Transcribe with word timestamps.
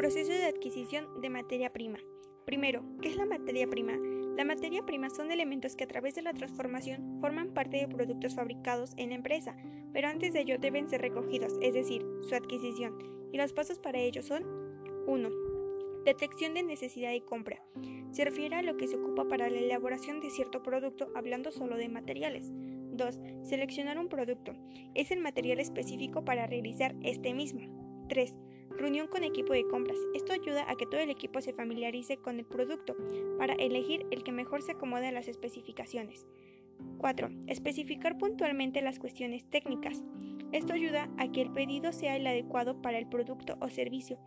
Proceso 0.00 0.32
de 0.32 0.46
adquisición 0.46 1.20
de 1.20 1.28
materia 1.28 1.74
prima. 1.74 1.98
Primero, 2.46 2.82
¿qué 3.02 3.08
es 3.08 3.16
la 3.16 3.26
materia 3.26 3.66
prima? 3.68 3.98
La 4.34 4.46
materia 4.46 4.82
prima 4.86 5.10
son 5.10 5.30
elementos 5.30 5.76
que 5.76 5.84
a 5.84 5.88
través 5.88 6.14
de 6.14 6.22
la 6.22 6.32
transformación 6.32 7.18
forman 7.20 7.52
parte 7.52 7.76
de 7.76 7.86
productos 7.86 8.34
fabricados 8.34 8.94
en 8.96 9.10
la 9.10 9.16
empresa, 9.16 9.54
pero 9.92 10.08
antes 10.08 10.32
de 10.32 10.40
ello 10.40 10.56
deben 10.58 10.88
ser 10.88 11.02
recogidos, 11.02 11.52
es 11.60 11.74
decir, 11.74 12.02
su 12.22 12.34
adquisición, 12.34 12.96
y 13.30 13.36
los 13.36 13.52
pasos 13.52 13.78
para 13.78 13.98
ello 13.98 14.22
son 14.22 14.42
1. 15.06 15.28
Detección 16.06 16.54
de 16.54 16.62
necesidad 16.62 17.10
de 17.10 17.22
compra. 17.22 17.62
Se 18.10 18.24
refiere 18.24 18.56
a 18.56 18.62
lo 18.62 18.78
que 18.78 18.88
se 18.88 18.96
ocupa 18.96 19.28
para 19.28 19.50
la 19.50 19.58
elaboración 19.58 20.22
de 20.22 20.30
cierto 20.30 20.62
producto 20.62 21.08
hablando 21.14 21.52
solo 21.52 21.76
de 21.76 21.90
materiales. 21.90 22.50
2. 22.54 23.20
Seleccionar 23.42 23.98
un 23.98 24.08
producto. 24.08 24.54
Es 24.94 25.10
el 25.10 25.20
material 25.20 25.60
específico 25.60 26.24
para 26.24 26.46
realizar 26.46 26.96
este 27.02 27.34
mismo. 27.34 28.06
3. 28.08 28.34
Reunión 28.80 29.08
con 29.08 29.24
equipo 29.24 29.52
de 29.52 29.66
compras. 29.66 29.98
Esto 30.14 30.32
ayuda 30.32 30.64
a 30.66 30.74
que 30.74 30.86
todo 30.86 31.00
el 31.00 31.10
equipo 31.10 31.42
se 31.42 31.52
familiarice 31.52 32.16
con 32.16 32.38
el 32.38 32.46
producto 32.46 32.96
para 33.36 33.52
elegir 33.52 34.06
el 34.10 34.22
que 34.22 34.32
mejor 34.32 34.62
se 34.62 34.72
acomode 34.72 35.06
a 35.06 35.12
las 35.12 35.28
especificaciones. 35.28 36.26
4. 36.96 37.28
Especificar 37.46 38.16
puntualmente 38.16 38.80
las 38.80 38.98
cuestiones 38.98 39.44
técnicas. 39.44 40.02
Esto 40.52 40.72
ayuda 40.72 41.10
a 41.18 41.30
que 41.30 41.42
el 41.42 41.52
pedido 41.52 41.92
sea 41.92 42.16
el 42.16 42.26
adecuado 42.26 42.80
para 42.80 42.96
el 42.96 43.06
producto 43.06 43.58
o 43.60 43.68
servicio. 43.68 44.18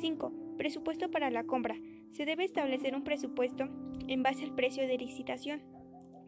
5. 0.00 0.32
Presupuesto 0.56 1.10
para 1.10 1.30
la 1.30 1.44
compra. 1.44 1.76
Se 2.12 2.24
debe 2.24 2.44
establecer 2.44 2.94
un 2.94 3.04
presupuesto 3.04 3.68
en 4.06 4.22
base 4.22 4.42
al 4.44 4.54
precio 4.54 4.86
de 4.86 4.96
licitación. 4.96 5.60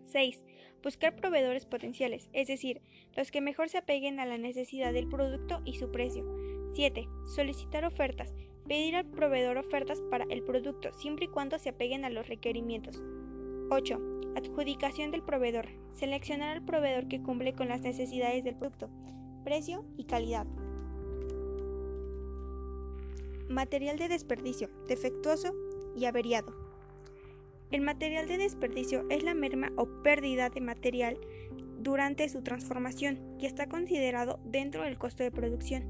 6. 0.04 0.44
Buscar 0.82 1.16
proveedores 1.16 1.64
potenciales, 1.64 2.28
es 2.34 2.46
decir, 2.46 2.82
los 3.16 3.30
que 3.30 3.40
mejor 3.40 3.70
se 3.70 3.78
apeguen 3.78 4.20
a 4.20 4.26
la 4.26 4.36
necesidad 4.36 4.92
del 4.92 5.08
producto 5.08 5.62
y 5.64 5.76
su 5.76 5.90
precio. 5.90 6.59
7. 6.72 7.08
Solicitar 7.24 7.84
ofertas. 7.84 8.32
Pedir 8.66 8.94
al 8.94 9.06
proveedor 9.06 9.58
ofertas 9.58 10.00
para 10.10 10.24
el 10.30 10.42
producto 10.42 10.92
siempre 10.92 11.24
y 11.24 11.28
cuando 11.28 11.58
se 11.58 11.70
apeguen 11.70 12.04
a 12.04 12.10
los 12.10 12.28
requerimientos. 12.28 13.02
8. 13.70 13.98
Adjudicación 14.36 15.10
del 15.10 15.22
proveedor. 15.22 15.68
Seleccionar 15.92 16.50
al 16.56 16.64
proveedor 16.64 17.08
que 17.08 17.22
cumple 17.22 17.54
con 17.54 17.68
las 17.68 17.80
necesidades 17.80 18.44
del 18.44 18.56
producto, 18.56 18.88
precio 19.44 19.84
y 19.96 20.04
calidad. 20.04 20.46
Material 23.48 23.98
de 23.98 24.08
desperdicio, 24.08 24.70
defectuoso 24.86 25.52
y 25.96 26.04
averiado. 26.04 26.54
El 27.72 27.80
material 27.80 28.28
de 28.28 28.38
desperdicio 28.38 29.04
es 29.10 29.24
la 29.24 29.34
merma 29.34 29.72
o 29.76 29.86
pérdida 30.02 30.50
de 30.50 30.60
material 30.60 31.18
durante 31.80 32.28
su 32.28 32.42
transformación 32.42 33.18
y 33.40 33.46
está 33.46 33.68
considerado 33.68 34.38
dentro 34.44 34.84
del 34.84 34.98
costo 34.98 35.24
de 35.24 35.30
producción 35.32 35.84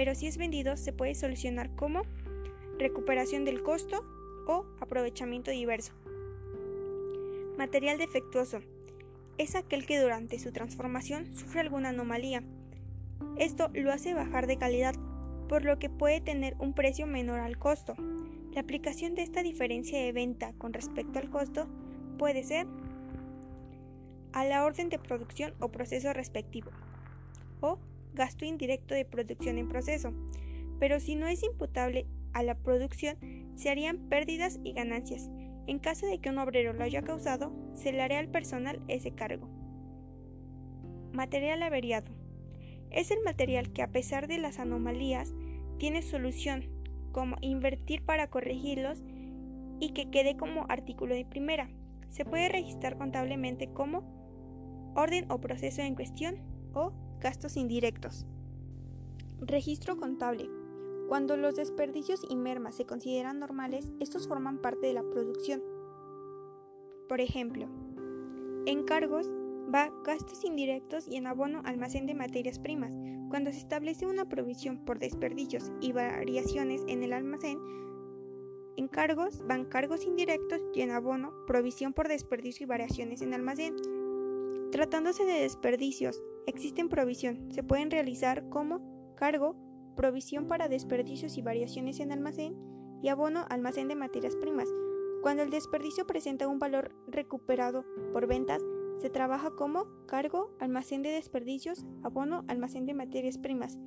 pero 0.00 0.14
si 0.14 0.26
es 0.26 0.38
vendido 0.38 0.78
se 0.78 0.94
puede 0.94 1.14
solucionar 1.14 1.76
como 1.76 2.04
recuperación 2.78 3.44
del 3.44 3.62
costo 3.62 4.02
o 4.46 4.64
aprovechamiento 4.80 5.50
diverso. 5.50 5.92
Material 7.58 7.98
defectuoso 7.98 8.60
es 9.36 9.56
aquel 9.56 9.84
que 9.84 10.00
durante 10.00 10.38
su 10.38 10.52
transformación 10.52 11.34
sufre 11.34 11.60
alguna 11.60 11.90
anomalía. 11.90 12.42
Esto 13.36 13.68
lo 13.74 13.92
hace 13.92 14.14
bajar 14.14 14.46
de 14.46 14.56
calidad, 14.56 14.94
por 15.50 15.66
lo 15.66 15.78
que 15.78 15.90
puede 15.90 16.22
tener 16.22 16.56
un 16.58 16.72
precio 16.72 17.06
menor 17.06 17.40
al 17.40 17.58
costo. 17.58 17.94
La 18.52 18.62
aplicación 18.62 19.14
de 19.14 19.20
esta 19.20 19.42
diferencia 19.42 20.00
de 20.00 20.12
venta 20.12 20.54
con 20.54 20.72
respecto 20.72 21.18
al 21.18 21.28
costo 21.28 21.68
puede 22.16 22.42
ser 22.42 22.66
a 24.32 24.46
la 24.46 24.64
orden 24.64 24.88
de 24.88 24.98
producción 24.98 25.52
o 25.60 25.68
proceso 25.68 26.10
respectivo 26.14 26.70
o 27.60 27.78
gasto 28.14 28.44
indirecto 28.44 28.94
de 28.94 29.04
producción 29.04 29.58
en 29.58 29.68
proceso, 29.68 30.12
pero 30.78 31.00
si 31.00 31.14
no 31.14 31.26
es 31.26 31.42
imputable 31.42 32.06
a 32.32 32.42
la 32.42 32.54
producción, 32.54 33.16
se 33.54 33.70
harían 33.70 34.08
pérdidas 34.08 34.58
y 34.64 34.72
ganancias. 34.72 35.30
En 35.66 35.78
caso 35.78 36.06
de 36.06 36.20
que 36.20 36.30
un 36.30 36.38
obrero 36.38 36.72
lo 36.72 36.84
haya 36.84 37.02
causado, 37.02 37.52
se 37.74 37.92
le 37.92 38.02
hará 38.02 38.18
al 38.18 38.28
personal 38.28 38.82
ese 38.88 39.12
cargo. 39.12 39.48
Material 41.12 41.62
averiado. 41.62 42.12
Es 42.90 43.10
el 43.10 43.20
material 43.24 43.72
que 43.72 43.82
a 43.82 43.88
pesar 43.88 44.26
de 44.26 44.38
las 44.38 44.58
anomalías 44.58 45.32
tiene 45.78 46.02
solución, 46.02 46.64
como 47.12 47.36
invertir 47.40 48.02
para 48.04 48.30
corregirlos 48.30 49.02
y 49.80 49.92
que 49.92 50.10
quede 50.10 50.36
como 50.36 50.66
artículo 50.68 51.14
de 51.14 51.24
primera. 51.24 51.70
Se 52.08 52.24
puede 52.24 52.48
registrar 52.48 52.96
contablemente 52.96 53.72
como 53.72 54.92
orden 54.94 55.30
o 55.30 55.40
proceso 55.40 55.82
en 55.82 55.94
cuestión 55.94 56.36
o 56.74 56.92
gastos 57.20 57.56
indirectos. 57.56 58.26
Registro 59.40 59.96
contable. 59.96 60.50
Cuando 61.08 61.36
los 61.36 61.54
desperdicios 61.54 62.22
y 62.28 62.36
mermas 62.36 62.76
se 62.76 62.86
consideran 62.86 63.38
normales, 63.38 63.92
estos 64.00 64.26
forman 64.26 64.58
parte 64.58 64.86
de 64.86 64.94
la 64.94 65.02
producción. 65.02 65.62
Por 67.08 67.20
ejemplo, 67.20 67.68
en 68.66 68.84
cargos 68.84 69.30
va 69.72 69.92
gastos 70.04 70.44
indirectos 70.44 71.06
y 71.08 71.16
en 71.16 71.26
abono 71.26 71.62
almacén 71.64 72.06
de 72.06 72.14
materias 72.14 72.58
primas. 72.58 72.96
Cuando 73.28 73.52
se 73.52 73.58
establece 73.58 74.06
una 74.06 74.28
provisión 74.28 74.84
por 74.84 74.98
desperdicios 74.98 75.70
y 75.80 75.92
variaciones 75.92 76.82
en 76.88 77.02
el 77.02 77.12
almacén, 77.12 77.58
en 78.76 78.88
cargos 78.88 79.46
van 79.46 79.66
cargos 79.66 80.06
indirectos 80.06 80.60
y 80.74 80.80
en 80.80 80.90
abono 80.90 81.34
provisión 81.46 81.92
por 81.92 82.08
desperdicio 82.08 82.64
y 82.64 82.68
variaciones 82.68 83.20
en 83.20 83.34
almacén. 83.34 83.76
Tratándose 84.72 85.24
de 85.24 85.40
desperdicios, 85.40 86.22
existen 86.46 86.88
provisión. 86.88 87.52
Se 87.52 87.62
pueden 87.62 87.90
realizar 87.90 88.48
como 88.48 89.14
cargo, 89.16 89.56
provisión 89.96 90.46
para 90.46 90.68
desperdicios 90.68 91.36
y 91.36 91.42
variaciones 91.42 92.00
en 92.00 92.12
almacén 92.12 92.56
y 93.02 93.08
abono 93.08 93.44
almacén 93.48 93.88
de 93.88 93.96
materias 93.96 94.36
primas. 94.36 94.68
Cuando 95.22 95.42
el 95.42 95.50
desperdicio 95.50 96.06
presenta 96.06 96.48
un 96.48 96.58
valor 96.58 96.94
recuperado 97.06 97.84
por 98.12 98.26
ventas, 98.26 98.62
se 98.98 99.10
trabaja 99.10 99.50
como 99.50 99.86
cargo, 100.06 100.56
almacén 100.60 101.02
de 101.02 101.10
desperdicios, 101.10 101.86
abono, 102.02 102.44
almacén 102.48 102.86
de 102.86 102.94
materias 102.94 103.38
primas. 103.38 103.78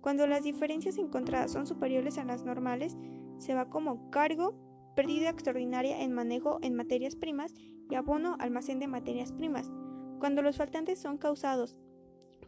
Cuando 0.00 0.26
las 0.26 0.42
diferencias 0.42 0.98
encontradas 0.98 1.52
son 1.52 1.66
superiores 1.66 2.18
a 2.18 2.24
las 2.24 2.44
normales, 2.44 2.96
se 3.38 3.54
va 3.54 3.70
como 3.70 4.10
cargo, 4.10 4.54
pérdida 4.94 5.30
extraordinaria 5.30 6.02
en 6.02 6.12
manejo 6.12 6.58
en 6.62 6.74
materias 6.74 7.16
primas 7.16 7.54
y 7.90 7.94
abono, 7.94 8.36
almacén 8.38 8.78
de 8.78 8.86
materias 8.86 9.32
primas. 9.32 9.70
Cuando 10.18 10.42
los 10.42 10.56
faltantes 10.56 10.98
son 10.98 11.18
causados 11.18 11.78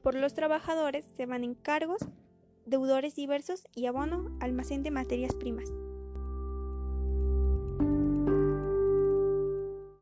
por 0.02 0.14
los 0.14 0.34
trabajadores, 0.34 1.04
se 1.16 1.26
van 1.26 1.44
en 1.44 1.54
cargos, 1.54 2.00
deudores 2.64 3.14
diversos 3.14 3.66
y 3.74 3.86
abono, 3.86 4.36
almacén 4.40 4.82
de 4.82 4.90
materias 4.90 5.34
primas. 5.34 5.72